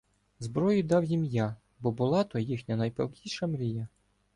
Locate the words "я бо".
1.25-1.91